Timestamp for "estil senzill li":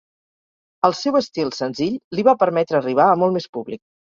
1.19-2.27